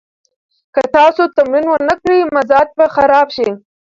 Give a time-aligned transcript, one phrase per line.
[0.73, 3.49] که تاسو تمرین ونه کړئ، مزاج به خراب شي.